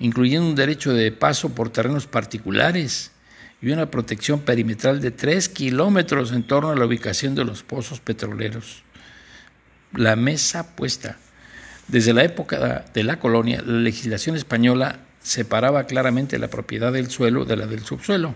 incluyendo 0.00 0.48
un 0.48 0.56
derecho 0.56 0.92
de 0.92 1.12
paso 1.12 1.50
por 1.50 1.70
terrenos 1.70 2.08
particulares 2.08 3.12
y 3.62 3.70
una 3.70 3.88
protección 3.88 4.40
perimetral 4.40 5.00
de 5.00 5.12
3 5.12 5.48
kilómetros 5.48 6.32
en 6.32 6.42
torno 6.42 6.70
a 6.70 6.76
la 6.76 6.86
ubicación 6.86 7.36
de 7.36 7.44
los 7.44 7.62
pozos 7.62 8.00
petroleros. 8.00 8.82
La 9.92 10.16
mesa 10.16 10.76
puesta. 10.76 11.18
Desde 11.88 12.12
la 12.12 12.24
época 12.24 12.84
de 12.92 13.04
la 13.04 13.18
colonia, 13.18 13.62
la 13.62 13.80
legislación 13.80 14.36
española 14.36 15.00
separaba 15.22 15.84
claramente 15.84 16.38
la 16.38 16.48
propiedad 16.48 16.92
del 16.92 17.10
suelo 17.10 17.44
de 17.44 17.56
la 17.56 17.66
del 17.66 17.84
subsuelo. 17.84 18.34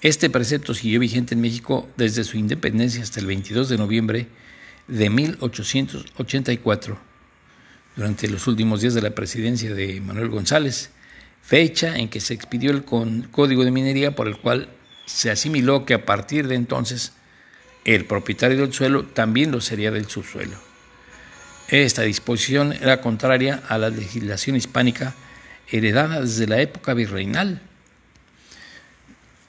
Este 0.00 0.30
precepto 0.30 0.74
siguió 0.74 1.00
vigente 1.00 1.34
en 1.34 1.40
México 1.40 1.88
desde 1.96 2.24
su 2.24 2.38
independencia 2.38 3.02
hasta 3.02 3.20
el 3.20 3.26
22 3.26 3.68
de 3.68 3.78
noviembre 3.78 4.28
de 4.86 5.10
1884, 5.10 6.98
durante 7.96 8.28
los 8.28 8.46
últimos 8.46 8.80
días 8.80 8.94
de 8.94 9.02
la 9.02 9.10
presidencia 9.10 9.74
de 9.74 10.00
Manuel 10.00 10.28
González, 10.28 10.90
fecha 11.42 11.96
en 11.96 12.08
que 12.08 12.20
se 12.20 12.32
expidió 12.32 12.70
el 12.70 12.84
Código 12.84 13.64
de 13.64 13.70
Minería 13.70 14.14
por 14.14 14.28
el 14.28 14.38
cual 14.38 14.68
se 15.04 15.30
asimiló 15.30 15.84
que 15.84 15.94
a 15.94 16.06
partir 16.06 16.46
de 16.46 16.54
entonces 16.54 17.12
el 17.84 18.04
propietario 18.04 18.58
del 18.58 18.72
suelo 18.72 19.04
también 19.04 19.50
lo 19.50 19.60
sería 19.60 19.90
del 19.90 20.08
subsuelo. 20.08 20.56
Esta 21.68 22.02
disposición 22.02 22.72
era 22.72 23.00
contraria 23.00 23.62
a 23.68 23.78
la 23.78 23.90
legislación 23.90 24.56
hispánica 24.56 25.14
heredada 25.70 26.20
desde 26.20 26.46
la 26.46 26.60
época 26.60 26.94
virreinal. 26.94 27.60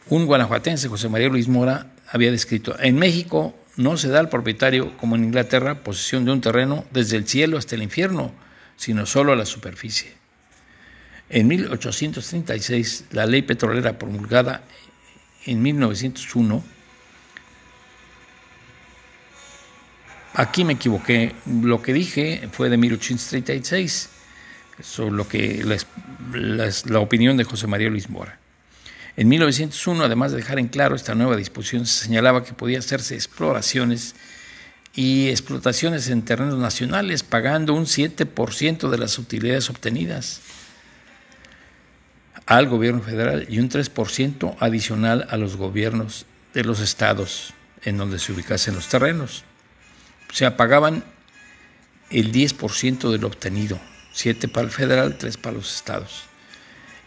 Un 0.09 0.25
guanajuatense, 0.25 0.89
José 0.89 1.07
María 1.07 1.29
Luis 1.29 1.47
Mora, 1.47 1.91
había 2.11 2.31
descrito, 2.31 2.75
en 2.79 2.97
México 2.97 3.55
no 3.77 3.95
se 3.95 4.09
da 4.09 4.19
al 4.19 4.29
propietario, 4.29 4.97
como 4.97 5.15
en 5.15 5.23
Inglaterra, 5.23 5.83
posesión 5.83 6.25
de 6.25 6.31
un 6.31 6.41
terreno 6.41 6.85
desde 6.91 7.15
el 7.15 7.27
cielo 7.27 7.57
hasta 7.57 7.75
el 7.75 7.83
infierno, 7.83 8.33
sino 8.75 9.05
solo 9.05 9.31
a 9.31 9.35
la 9.37 9.45
superficie. 9.45 10.11
En 11.29 11.47
1836, 11.47 13.05
la 13.11 13.25
ley 13.25 13.43
petrolera 13.43 13.97
promulgada 13.99 14.63
en 15.45 15.61
1901 15.61 16.63
Aquí 20.33 20.63
me 20.63 20.73
equivoqué. 20.73 21.33
Lo 21.61 21.81
que 21.81 21.93
dije 21.93 22.47
fue 22.51 22.69
de 22.69 22.77
1836. 22.77 24.09
Eso 24.79 25.09
lo 25.09 25.27
que 25.27 25.63
la, 25.63 26.69
la 26.85 26.99
opinión 26.99 27.35
de 27.37 27.43
José 27.43 27.67
María 27.67 27.89
Luis 27.89 28.09
Mora. 28.09 28.39
En 29.17 29.27
1901, 29.27 30.03
además 30.03 30.31
de 30.31 30.37
dejar 30.37 30.59
en 30.59 30.69
claro 30.69 30.95
esta 30.95 31.13
nueva 31.15 31.35
disposición, 31.35 31.85
se 31.85 32.05
señalaba 32.05 32.43
que 32.43 32.53
podía 32.53 32.79
hacerse 32.79 33.15
exploraciones 33.15 34.15
y 34.95 35.27
explotaciones 35.27 36.07
en 36.09 36.21
terrenos 36.21 36.57
nacionales 36.57 37.23
pagando 37.23 37.73
un 37.73 37.85
7% 37.85 38.89
de 38.89 38.97
las 38.97 39.19
utilidades 39.19 39.69
obtenidas 39.69 40.41
al 42.45 42.67
gobierno 42.67 43.01
federal 43.01 43.45
y 43.49 43.59
un 43.59 43.69
3% 43.69 44.55
adicional 44.59 45.27
a 45.29 45.37
los 45.37 45.57
gobiernos 45.57 46.25
de 46.53 46.63
los 46.63 46.79
estados 46.79 47.53
en 47.83 47.97
donde 47.97 48.19
se 48.19 48.31
ubicasen 48.31 48.75
los 48.75 48.87
terrenos. 48.87 49.43
O 50.29 50.33
sea, 50.33 50.57
pagaban 50.57 51.03
el 52.09 52.31
10% 52.31 53.11
de 53.11 53.17
lo 53.17 53.27
obtenido, 53.27 53.79
7 54.13 54.47
para 54.47 54.65
el 54.65 54.71
federal, 54.71 55.17
3 55.17 55.37
para 55.37 55.57
los 55.57 55.75
estados. 55.75 56.23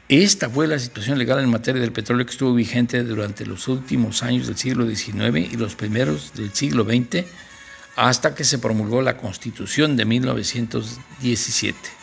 Esta 0.09 0.51
fue 0.51 0.67
la 0.67 0.79
situación 0.79 1.19
legal 1.19 1.39
en 1.41 1.49
materia 1.49 1.81
del 1.81 1.93
petróleo 1.93 2.27
que 2.27 2.33
estuvo 2.33 2.53
vigente 2.53 3.03
durante 3.03 3.47
los 3.47 3.69
últimos 3.69 4.23
años 4.23 4.47
del 4.47 4.57
siglo 4.57 4.87
XIX 4.87 5.53
y 5.53 5.57
los 5.57 5.75
primeros 5.75 6.35
del 6.35 6.53
siglo 6.53 6.85
XX, 6.85 7.25
hasta 7.97 8.35
que 8.35 8.45
se 8.45 8.59
promulgó 8.59 9.01
la 9.03 9.17
Constitución 9.17 9.97
de 9.97 10.05
1917. 10.05 12.02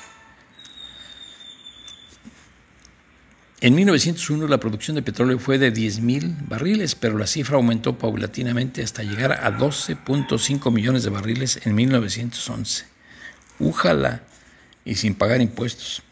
En 3.61 3.75
1901 3.75 4.47
la 4.47 4.57
producción 4.61 4.95
de 4.95 5.01
petróleo 5.01 5.37
fue 5.37 5.57
de 5.57 5.73
10.000 5.73 6.47
barriles, 6.47 6.95
pero 6.95 7.17
la 7.17 7.27
cifra 7.27 7.57
aumentó 7.57 7.97
paulatinamente 7.97 8.81
hasta 8.81 9.03
llegar 9.03 9.33
a 9.33 9.51
12.5 9.51 10.71
millones 10.71 11.03
de 11.03 11.09
barriles 11.09 11.59
en 11.65 11.75
1911. 11.75 12.85
Újala 13.59 14.23
y 14.85 14.95
sin 14.95 15.13
pagar 15.13 15.41
impuestos. 15.41 16.03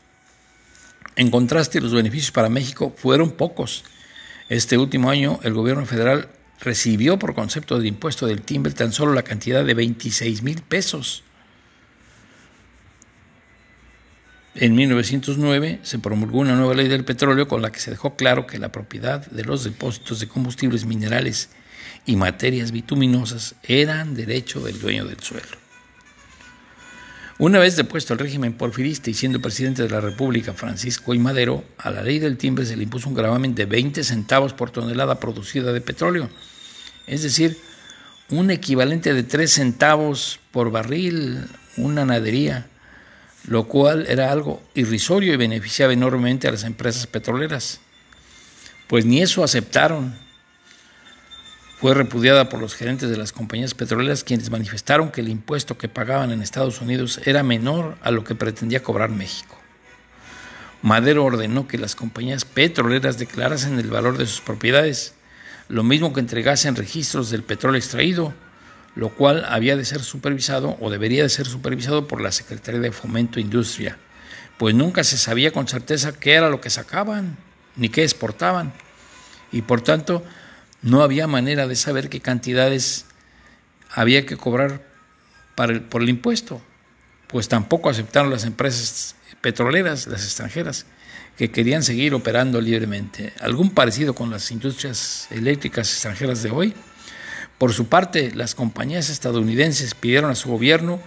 En 1.15 1.31
contraste, 1.31 1.79
los 1.79 1.93
beneficios 1.93 2.31
para 2.31 2.49
México 2.49 2.93
fueron 2.97 3.31
pocos. 3.31 3.85
Este 4.49 4.77
último 4.77 5.09
año 5.09 5.39
el 5.43 5.53
gobierno 5.53 5.85
federal 5.85 6.27
recibió 6.59 7.17
por 7.17 7.33
concepto 7.33 7.79
de 7.79 7.87
impuesto 7.87 8.27
del 8.27 8.41
timbre 8.41 8.73
tan 8.73 8.91
solo 8.91 9.13
la 9.13 9.23
cantidad 9.23 9.63
de 9.63 9.73
26 9.73 10.43
mil 10.43 10.61
pesos 10.63 11.23
En 14.59 14.73
1909 14.73 15.81
se 15.83 15.99
promulgó 15.99 16.39
una 16.39 16.55
nueva 16.55 16.73
ley 16.73 16.87
del 16.87 17.05
petróleo 17.05 17.47
con 17.47 17.61
la 17.61 17.71
que 17.71 17.79
se 17.79 17.91
dejó 17.91 18.15
claro 18.15 18.47
que 18.47 18.57
la 18.57 18.71
propiedad 18.71 19.23
de 19.27 19.45
los 19.45 19.63
depósitos 19.63 20.19
de 20.19 20.27
combustibles 20.27 20.83
minerales 20.83 21.49
y 22.07 22.15
materias 22.15 22.71
bituminosas 22.71 23.53
eran 23.61 24.15
derecho 24.15 24.59
del 24.61 24.79
dueño 24.79 25.05
del 25.05 25.19
suelo. 25.19 25.45
Una 27.37 27.59
vez 27.59 27.75
depuesto 27.75 28.13
el 28.13 28.19
régimen 28.19 28.53
porfirista 28.53 29.11
y 29.11 29.13
siendo 29.13 29.39
presidente 29.39 29.83
de 29.83 29.91
la 29.91 30.01
República 30.01 30.53
Francisco 30.53 31.13
I. 31.13 31.19
Madero, 31.19 31.63
a 31.77 31.91
la 31.91 32.01
ley 32.01 32.17
del 32.17 32.37
timbre 32.37 32.65
se 32.65 32.75
le 32.75 32.81
impuso 32.81 33.09
un 33.09 33.13
gravamen 33.13 33.53
de 33.53 33.65
20 33.65 34.03
centavos 34.03 34.53
por 34.53 34.71
tonelada 34.71 35.19
producida 35.19 35.71
de 35.71 35.81
petróleo, 35.81 36.31
es 37.05 37.21
decir, 37.21 37.59
un 38.31 38.49
equivalente 38.49 39.13
de 39.13 39.21
3 39.21 39.51
centavos 39.51 40.39
por 40.49 40.71
barril, 40.71 41.45
una 41.77 42.05
nadería 42.05 42.65
lo 43.47 43.63
cual 43.63 44.05
era 44.07 44.31
algo 44.31 44.61
irrisorio 44.75 45.33
y 45.33 45.37
beneficiaba 45.37 45.93
enormemente 45.93 46.47
a 46.47 46.51
las 46.51 46.63
empresas 46.63 47.07
petroleras. 47.07 47.79
Pues 48.87 49.05
ni 49.05 49.21
eso 49.21 49.43
aceptaron. 49.43 50.15
Fue 51.79 51.93
repudiada 51.93 52.49
por 52.49 52.59
los 52.59 52.75
gerentes 52.75 53.09
de 53.09 53.17
las 53.17 53.31
compañías 53.31 53.73
petroleras 53.73 54.23
quienes 54.23 54.49
manifestaron 54.49 55.11
que 55.11 55.21
el 55.21 55.29
impuesto 55.29 55.77
que 55.77 55.87
pagaban 55.87 56.31
en 56.31 56.41
Estados 56.41 56.81
Unidos 56.81 57.21
era 57.25 57.43
menor 57.43 57.97
a 58.01 58.11
lo 58.11 58.23
que 58.23 58.35
pretendía 58.35 58.83
cobrar 58.83 59.09
México. 59.09 59.57
Madero 60.81 61.23
ordenó 61.23 61.67
que 61.67 61.77
las 61.77 61.95
compañías 61.95 62.45
petroleras 62.45 63.17
declarasen 63.17 63.79
el 63.79 63.89
valor 63.89 64.17
de 64.17 64.25
sus 64.25 64.41
propiedades, 64.41 65.13
lo 65.69 65.83
mismo 65.83 66.13
que 66.13 66.19
entregasen 66.19 66.75
registros 66.75 67.29
del 67.29 67.43
petróleo 67.43 67.79
extraído, 67.79 68.33
lo 68.97 69.09
cual 69.09 69.45
había 69.47 69.77
de 69.77 69.85
ser 69.85 70.01
supervisado 70.01 70.75
o 70.79 70.89
debería 70.89 71.21
de 71.21 71.29
ser 71.29 71.45
supervisado 71.45 72.07
por 72.07 72.19
la 72.19 72.31
Secretaría 72.31 72.81
de 72.81 72.91
Fomento 72.91 73.37
e 73.37 73.43
Industria, 73.43 73.99
pues 74.57 74.73
nunca 74.73 75.03
se 75.03 75.19
sabía 75.19 75.51
con 75.51 75.67
certeza 75.67 76.13
qué 76.13 76.33
era 76.33 76.49
lo 76.49 76.59
que 76.61 76.71
sacaban 76.71 77.37
ni 77.75 77.89
qué 77.89 78.01
exportaban, 78.01 78.73
y 79.51 79.61
por 79.61 79.81
tanto 79.81 80.23
no 80.81 81.03
había 81.03 81.27
manera 81.27 81.67
de 81.67 81.75
saber 81.75 82.09
qué 82.09 82.21
cantidades 82.21 83.05
había 83.91 84.25
que 84.25 84.35
cobrar 84.35 84.81
por 85.53 86.01
el 86.01 86.09
impuesto, 86.09 86.59
pues 87.27 87.47
tampoco 87.47 87.91
aceptaron 87.91 88.31
las 88.31 88.45
empresas 88.45 89.15
petroleras, 89.41 90.07
las 90.07 90.23
extranjeras, 90.23 90.87
que 91.37 91.51
querían 91.51 91.83
seguir 91.83 92.15
operando 92.15 92.59
libremente. 92.61 93.31
Algún 93.41 93.69
parecido 93.69 94.15
con 94.15 94.31
las 94.31 94.49
industrias 94.49 95.27
eléctricas 95.29 95.91
extranjeras 95.91 96.41
de 96.41 96.49
hoy 96.49 96.73
por 97.57 97.73
su 97.73 97.87
parte, 97.87 98.31
las 98.35 98.53
compañías 98.53 99.09
estadounidenses 99.09 99.95
pidieron 99.95 100.29
a 100.29 100.35
su 100.35 100.49
gobierno 100.49 100.99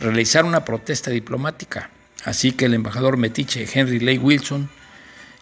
realizar 0.00 0.44
una 0.44 0.64
protesta 0.64 1.10
diplomática, 1.10 1.90
así 2.24 2.52
que 2.52 2.64
el 2.64 2.74
embajador 2.74 3.16
metiche 3.16 3.68
Henry 3.72 4.00
Lay 4.00 4.18
Wilson 4.18 4.68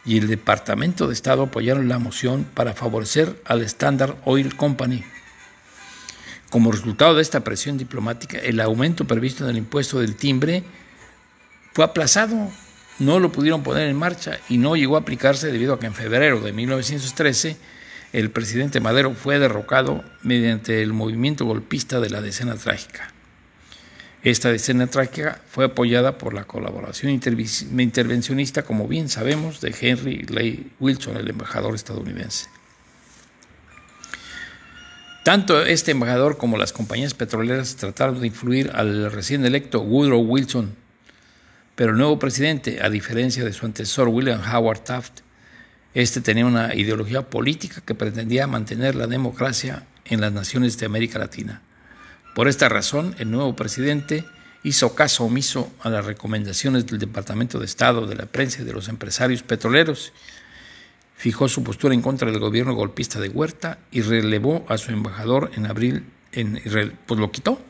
y 0.04 0.18
el 0.18 0.28
Departamento 0.28 1.06
de 1.06 1.14
Estado 1.14 1.44
apoyaron 1.44 1.88
la 1.88 1.98
moción 1.98 2.46
para 2.54 2.74
favorecer 2.74 3.40
al 3.46 3.62
Standard 3.62 4.16
Oil 4.24 4.54
Company. 4.54 5.02
Como 6.50 6.72
resultado 6.72 7.14
de 7.14 7.22
esta 7.22 7.40
presión 7.40 7.78
diplomática, 7.78 8.38
el 8.38 8.60
aumento 8.60 9.06
previsto 9.06 9.44
en 9.44 9.50
el 9.50 9.58
impuesto 9.58 10.00
del 10.00 10.16
timbre 10.16 10.64
fue 11.72 11.84
aplazado, 11.84 12.50
no 12.98 13.18
lo 13.18 13.32
pudieron 13.32 13.62
poner 13.62 13.88
en 13.88 13.96
marcha 13.96 14.40
y 14.48 14.58
no 14.58 14.76
llegó 14.76 14.96
a 14.96 15.00
aplicarse 15.00 15.46
debido 15.46 15.74
a 15.74 15.80
que 15.80 15.86
en 15.86 15.94
febrero 15.94 16.40
de 16.40 16.52
1913 16.52 17.56
el 18.12 18.30
presidente 18.30 18.80
Madero 18.80 19.14
fue 19.14 19.38
derrocado 19.38 20.04
mediante 20.22 20.82
el 20.82 20.92
movimiento 20.92 21.44
golpista 21.44 22.00
de 22.00 22.10
la 22.10 22.20
decena 22.20 22.56
trágica. 22.56 23.12
Esta 24.22 24.50
decena 24.50 24.86
trágica 24.86 25.40
fue 25.48 25.64
apoyada 25.64 26.18
por 26.18 26.34
la 26.34 26.44
colaboración 26.44 27.10
intervencionista, 27.12 28.64
como 28.64 28.86
bien 28.86 29.08
sabemos, 29.08 29.60
de 29.60 29.74
Henry 29.80 30.26
Lay 30.28 30.72
Wilson, 30.78 31.16
el 31.16 31.30
embajador 31.30 31.74
estadounidense. 31.74 32.48
Tanto 35.24 35.62
este 35.62 35.92
embajador 35.92 36.36
como 36.36 36.58
las 36.58 36.72
compañías 36.72 37.14
petroleras 37.14 37.76
trataron 37.76 38.20
de 38.20 38.26
influir 38.26 38.70
al 38.74 39.10
recién 39.12 39.44
electo 39.46 39.80
Woodrow 39.80 40.20
Wilson, 40.20 40.74
pero 41.74 41.92
el 41.92 41.98
nuevo 41.98 42.18
presidente, 42.18 42.82
a 42.82 42.90
diferencia 42.90 43.44
de 43.44 43.52
su 43.52 43.64
antecesor 43.64 44.08
William 44.08 44.40
Howard 44.42 44.80
Taft, 44.80 45.20
este 45.94 46.20
tenía 46.20 46.47
una 46.47 46.75
ideología 46.75 47.23
política 47.28 47.80
que 47.80 47.94
pretendía 47.94 48.47
mantener 48.47 48.94
la 48.94 49.06
democracia 49.06 49.87
en 50.04 50.20
las 50.20 50.32
naciones 50.32 50.78
de 50.78 50.87
América 50.87 51.18
Latina. 51.18 51.62
Por 52.35 52.49
esta 52.49 52.68
razón, 52.68 53.14
el 53.18 53.30
nuevo 53.30 53.56
presidente 53.56 54.25
hizo 54.62 54.94
caso 54.94 55.25
omiso 55.25 55.73
a 55.80 55.90
las 55.90 56.04
recomendaciones 56.04 56.87
del 56.87 56.99
Departamento 56.99 57.59
de 57.59 57.64
Estado, 57.64 58.06
de 58.06 58.14
la 58.14 58.26
prensa 58.26 58.62
y 58.62 58.64
de 58.64 58.73
los 58.73 58.88
empresarios 58.88 59.42
petroleros 59.42 60.12
fijó 61.20 61.50
su 61.50 61.62
postura 61.62 61.92
en 61.92 62.00
contra 62.00 62.30
del 62.30 62.40
gobierno 62.40 62.73
golpista 62.73 63.20
de 63.20 63.28
Huerta 63.28 63.78
y 63.90 64.00
relevó 64.00 64.64
a 64.70 64.78
su 64.78 64.90
embajador 64.90 65.50
en 65.54 65.66
abril, 65.66 66.06
en, 66.32 66.59
pues 67.04 67.20
lo 67.20 67.30
quitó. 67.30 67.61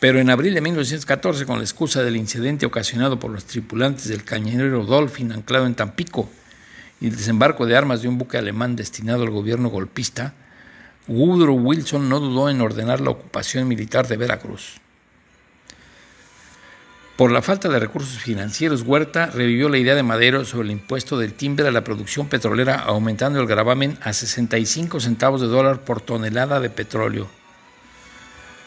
Pero 0.00 0.18
en 0.18 0.30
abril 0.30 0.54
de 0.54 0.62
1914, 0.62 1.44
con 1.44 1.58
la 1.58 1.64
excusa 1.64 2.02
del 2.02 2.16
incidente 2.16 2.64
ocasionado 2.64 3.18
por 3.18 3.30
los 3.30 3.44
tripulantes 3.44 4.08
del 4.08 4.24
cañonero 4.24 4.86
Dolphin 4.86 5.30
anclado 5.32 5.66
en 5.66 5.74
Tampico 5.74 6.30
y 7.00 7.08
el 7.08 7.16
desembarco 7.16 7.66
de 7.66 7.76
armas 7.76 8.02
de 8.02 8.08
un 8.08 8.18
buque 8.18 8.38
alemán 8.38 8.76
destinado 8.76 9.22
al 9.22 9.30
gobierno 9.30 9.68
golpista, 9.68 10.34
Woodrow 11.06 11.56
Wilson 11.56 12.08
no 12.08 12.20
dudó 12.20 12.50
en 12.50 12.60
ordenar 12.60 13.00
la 13.00 13.10
ocupación 13.10 13.66
militar 13.66 14.06
de 14.08 14.16
Veracruz. 14.16 14.80
Por 17.16 17.32
la 17.32 17.42
falta 17.42 17.68
de 17.68 17.80
recursos 17.80 18.18
financieros, 18.18 18.82
Huerta 18.82 19.26
revivió 19.26 19.68
la 19.68 19.78
idea 19.78 19.96
de 19.96 20.04
Madero 20.04 20.44
sobre 20.44 20.66
el 20.66 20.72
impuesto 20.72 21.18
del 21.18 21.34
timbre 21.34 21.66
a 21.66 21.72
la 21.72 21.82
producción 21.82 22.28
petrolera, 22.28 22.76
aumentando 22.76 23.40
el 23.40 23.48
gravamen 23.48 23.98
a 24.02 24.12
65 24.12 25.00
centavos 25.00 25.40
de 25.40 25.48
dólar 25.48 25.80
por 25.80 26.00
tonelada 26.00 26.60
de 26.60 26.70
petróleo. 26.70 27.26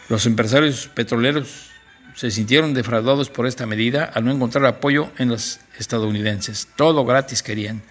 Los 0.09 0.25
empresarios 0.25 0.89
petroleros 0.93 1.69
se 2.15 2.29
sintieron 2.29 2.73
defraudados 2.73 3.29
por 3.29 3.47
esta 3.47 3.65
medida 3.65 4.03
al 4.03 4.25
no 4.25 4.31
encontrar 4.31 4.65
apoyo 4.65 5.09
en 5.17 5.29
los 5.29 5.61
estadounidenses. 5.79 6.67
Todo 6.75 7.05
gratis 7.05 7.43
querían. 7.43 7.81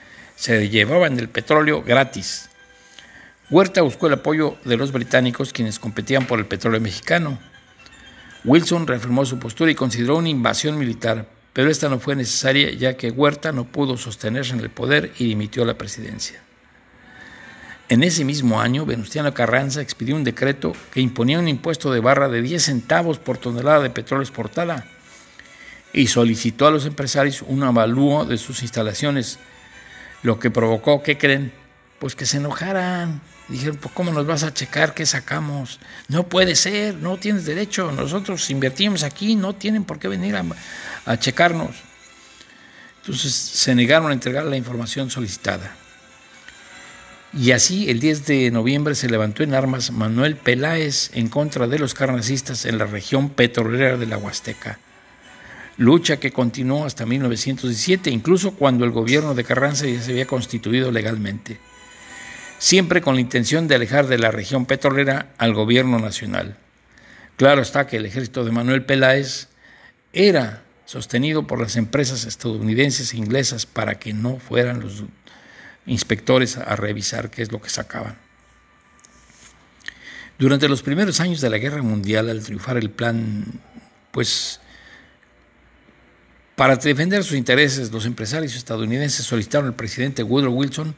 Se 0.41 0.71
llevaban 0.71 1.19
el 1.19 1.29
petróleo 1.29 1.83
gratis. 1.83 2.49
Huerta 3.51 3.83
buscó 3.83 4.07
el 4.07 4.15
apoyo 4.15 4.57
de 4.65 4.79
los 4.79 4.91
británicos, 4.91 5.53
quienes 5.53 5.79
competían 5.79 6.27
por 6.27 6.39
el 6.39 6.47
petróleo 6.47 6.81
mexicano. 6.81 7.39
Wilson 8.47 8.87
reafirmó 8.87 9.27
su 9.27 9.39
postura 9.39 9.71
y 9.71 9.75
consideró 9.75 10.17
una 10.17 10.31
invasión 10.31 10.79
militar, 10.79 11.27
pero 11.53 11.69
esta 11.71 11.91
no 11.91 11.99
fue 11.99 12.17
necesaria 12.17 12.71
ya 12.71 12.97
que 12.97 13.11
Huerta 13.11 13.53
no 13.53 13.65
pudo 13.65 13.99
sostenerse 13.99 14.55
en 14.55 14.61
el 14.61 14.71
poder 14.71 15.13
y 15.19 15.27
dimitió 15.27 15.67
la 15.67 15.77
presidencia. 15.77 16.41
En 17.91 18.03
ese 18.03 18.25
mismo 18.25 18.63
año, 18.63 18.87
Venustiano 18.87 19.35
Carranza 19.35 19.83
expidió 19.83 20.17
un 20.17 20.25
decreto 20.25 20.73
que 20.91 21.03
imponía 21.03 21.39
un 21.39 21.49
impuesto 21.49 21.93
de 21.93 22.01
barra 22.01 22.31
de 22.31 22.41
10 22.41 22.65
centavos 22.65 23.19
por 23.19 23.37
tonelada 23.37 23.83
de 23.83 23.91
petróleo 23.91 24.23
exportada 24.23 24.87
y 25.93 26.07
solicitó 26.07 26.67
a 26.67 26.71
los 26.71 26.87
empresarios 26.87 27.45
un 27.47 27.63
avalúo 27.63 28.25
de 28.25 28.39
sus 28.39 28.63
instalaciones, 28.63 29.39
lo 30.23 30.39
que 30.39 30.51
provocó, 30.51 31.03
¿qué 31.03 31.19
creen? 31.19 31.53
Pues 31.99 32.15
que 32.15 32.27
se 32.27 32.39
enojaran 32.39 33.21
Dijeron, 33.51 33.79
pues 33.79 33.93
¿cómo 33.93 34.13
nos 34.13 34.27
vas 34.27 34.45
a 34.45 34.55
checar 34.55 34.95
qué 34.95 35.05
sacamos? 35.05 35.81
No 36.07 36.29
puede 36.29 36.55
ser, 36.55 36.95
no 36.95 37.17
tienes 37.17 37.45
derecho, 37.45 37.91
nosotros 37.91 38.49
invertimos 38.49 39.03
aquí, 39.03 39.35
no 39.35 39.55
tienen 39.57 39.83
por 39.83 39.99
qué 39.99 40.07
venir 40.07 40.37
a, 41.05 41.19
checarnos. 41.19 41.75
Entonces 43.01 43.35
se 43.35 43.75
negaron 43.75 44.11
a 44.11 44.15
entregar 44.15 44.45
la 44.45 44.57
información 44.57 45.11
solicitada. 45.11 45.75
Y 47.33 47.51
así, 47.51 47.91
el 47.91 47.99
10 47.99 48.27
de 48.27 48.51
noviembre 48.53 48.95
se 48.95 49.11
levantó 49.11 49.43
en 49.43 49.55
armas 49.55 49.91
Manuel 49.91 50.37
Peláez 50.37 51.11
en 51.15 51.29
contra 51.29 51.67
de 51.67 51.81
los 51.81 51.93
carnacistas 51.93 52.67
en 52.67 52.79
la 52.79 52.87
región 52.87 53.31
petrolera 53.31 53.97
de 53.97 54.07
la 54.07 54.17
Huasteca. 54.17 54.79
Lucha 55.81 56.19
que 56.19 56.31
continuó 56.31 56.85
hasta 56.85 57.07
1917, 57.07 58.11
incluso 58.11 58.53
cuando 58.53 58.85
el 58.85 58.93
gobierno 58.93 59.35
de 59.35 59.45
Carranza 59.45 59.87
ya 59.87 60.01
se 60.01 60.13
había 60.13 60.27
constituido 60.27 60.93
legalmente 60.93 61.59
siempre 62.61 63.01
con 63.01 63.15
la 63.15 63.23
intención 63.23 63.67
de 63.67 63.75
alejar 63.75 64.07
de 64.07 64.19
la 64.19 64.31
región 64.31 64.67
petrolera 64.67 65.33
al 65.39 65.55
gobierno 65.55 65.99
nacional. 65.99 66.59
Claro 67.37 67.63
está 67.63 67.87
que 67.87 67.97
el 67.97 68.05
ejército 68.05 68.45
de 68.45 68.53
Manuel 68.53 68.85
Peláez 68.85 69.49
era 70.13 70.63
sostenido 70.85 71.47
por 71.47 71.59
las 71.59 71.77
empresas 71.77 72.27
estadounidenses 72.27 73.15
e 73.15 73.17
inglesas 73.17 73.65
para 73.65 73.99
que 73.99 74.13
no 74.13 74.37
fueran 74.37 74.81
los 74.81 75.05
inspectores 75.87 76.59
a 76.59 76.77
revisar 76.77 77.31
qué 77.31 77.41
es 77.41 77.51
lo 77.51 77.63
que 77.63 77.71
sacaban. 77.71 78.19
Durante 80.39 80.69
los 80.69 80.83
primeros 80.83 81.19
años 81.21 81.41
de 81.41 81.49
la 81.49 81.57
Guerra 81.57 81.83
Mundial, 81.83 82.29
al 82.29 82.43
triunfar 82.43 82.77
el 82.77 82.91
plan, 82.91 83.59
pues 84.11 84.61
para 86.61 86.77
defender 86.77 87.25
sus 87.25 87.39
intereses, 87.39 87.91
los 87.91 88.05
empresarios 88.05 88.55
estadounidenses 88.55 89.25
solicitaron 89.25 89.69
al 89.69 89.77
presidente 89.77 90.23
Woodrow 90.23 90.53
Wilson 90.53 90.95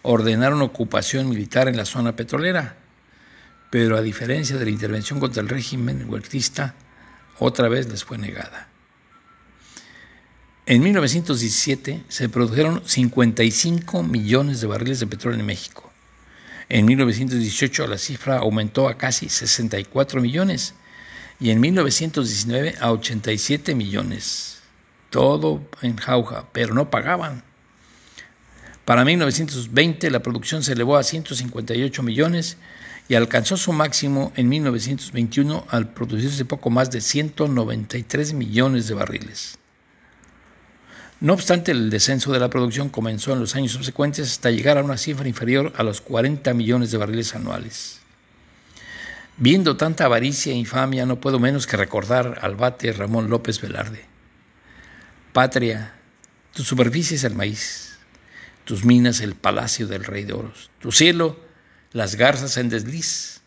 ordenaron 0.00 0.62
ocupación 0.62 1.28
militar 1.28 1.68
en 1.68 1.76
la 1.76 1.84
zona 1.84 2.16
petrolera, 2.16 2.76
pero 3.68 3.98
a 3.98 4.00
diferencia 4.00 4.56
de 4.56 4.64
la 4.64 4.70
intervención 4.70 5.20
contra 5.20 5.42
el 5.42 5.50
régimen 5.50 6.08
huertista, 6.08 6.74
otra 7.38 7.68
vez 7.68 7.90
les 7.90 8.04
fue 8.04 8.16
negada. 8.16 8.68
En 10.64 10.82
1917 10.82 12.04
se 12.08 12.30
produjeron 12.30 12.80
55 12.82 14.02
millones 14.02 14.62
de 14.62 14.66
barriles 14.66 14.98
de 14.98 15.08
petróleo 15.08 15.38
en 15.38 15.44
México. 15.44 15.92
En 16.70 16.86
1918 16.86 17.86
la 17.86 17.98
cifra 17.98 18.38
aumentó 18.38 18.88
a 18.88 18.96
casi 18.96 19.28
64 19.28 20.22
millones 20.22 20.72
y 21.38 21.50
en 21.50 21.60
1919 21.60 22.76
a 22.80 22.92
87 22.92 23.74
millones. 23.74 24.61
Todo 25.12 25.60
en 25.82 25.98
jauja, 25.98 26.46
pero 26.52 26.72
no 26.72 26.88
pagaban. 26.88 27.44
Para 28.86 29.04
1920 29.04 30.10
la 30.10 30.20
producción 30.20 30.62
se 30.62 30.72
elevó 30.72 30.96
a 30.96 31.02
158 31.02 32.02
millones 32.02 32.56
y 33.10 33.14
alcanzó 33.14 33.58
su 33.58 33.74
máximo 33.74 34.32
en 34.36 34.48
1921 34.48 35.66
al 35.68 35.92
producirse 35.92 36.46
poco 36.46 36.70
más 36.70 36.90
de 36.90 37.02
193 37.02 38.32
millones 38.32 38.88
de 38.88 38.94
barriles. 38.94 39.58
No 41.20 41.34
obstante, 41.34 41.72
el 41.72 41.90
descenso 41.90 42.32
de 42.32 42.40
la 42.40 42.48
producción 42.48 42.88
comenzó 42.88 43.34
en 43.34 43.40
los 43.40 43.54
años 43.54 43.72
subsecuentes 43.72 44.30
hasta 44.30 44.50
llegar 44.50 44.78
a 44.78 44.82
una 44.82 44.96
cifra 44.96 45.28
inferior 45.28 45.74
a 45.76 45.82
los 45.82 46.00
40 46.00 46.54
millones 46.54 46.90
de 46.90 46.96
barriles 46.96 47.34
anuales. 47.34 48.00
Viendo 49.36 49.76
tanta 49.76 50.06
avaricia 50.06 50.54
e 50.54 50.56
infamia, 50.56 51.04
no 51.04 51.20
puedo 51.20 51.38
menos 51.38 51.66
que 51.66 51.76
recordar 51.76 52.38
al 52.40 52.56
bate 52.56 52.90
Ramón 52.94 53.28
López 53.28 53.60
Velarde. 53.60 54.11
Patria, 55.32 55.94
tu 56.52 56.62
superficie 56.62 57.16
es 57.16 57.24
el 57.24 57.34
maíz, 57.34 57.96
tus 58.64 58.84
minas 58.84 59.20
el 59.20 59.34
palacio 59.34 59.86
del 59.86 60.04
rey 60.04 60.24
de 60.24 60.34
oros, 60.34 60.70
tu 60.80 60.92
cielo 60.92 61.40
las 61.92 62.16
garzas 62.16 62.56
en 62.56 62.68
desliz 62.68 63.40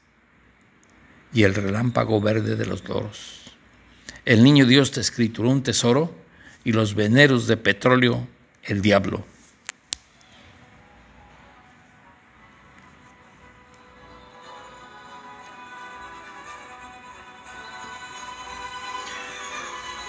y 1.33 1.43
el 1.43 1.55
relámpago 1.55 2.21
verde 2.21 2.55
de 2.55 2.65
los 2.65 2.87
loros. 2.87 3.41
El 4.23 4.43
niño 4.43 4.65
Dios 4.65 4.91
te 4.91 5.01
escrituró 5.01 5.49
un 5.49 5.63
tesoro 5.63 6.15
y 6.63 6.71
los 6.71 6.95
veneros 6.95 7.47
de 7.47 7.57
petróleo 7.57 8.27
el 8.63 8.81
diablo. 8.81 9.25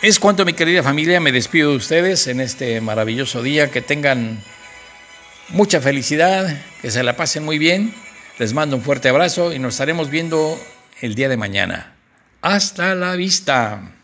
Es 0.06 0.20
cuanto 0.20 0.44
mi 0.44 0.52
querida 0.52 0.84
familia, 0.84 1.18
me 1.18 1.32
despido 1.32 1.72
de 1.72 1.78
ustedes 1.78 2.28
en 2.28 2.40
este 2.40 2.80
maravilloso 2.80 3.42
día, 3.42 3.72
que 3.72 3.82
tengan 3.82 4.40
mucha 5.48 5.80
felicidad, 5.80 6.62
que 6.80 6.92
se 6.92 7.02
la 7.02 7.16
pasen 7.16 7.44
muy 7.44 7.58
bien. 7.58 7.92
Les 8.38 8.52
mando 8.52 8.76
un 8.76 8.82
fuerte 8.82 9.08
abrazo 9.08 9.52
y 9.52 9.58
nos 9.58 9.74
estaremos 9.74 10.08
viendo 10.08 10.60
el 11.00 11.16
día 11.16 11.28
de 11.28 11.36
mañana. 11.36 11.96
Hasta 12.40 12.94
la 12.94 13.16
vista. 13.16 13.95